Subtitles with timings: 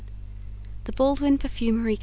[0.85, 1.99] The Baldwin Perfumery Co.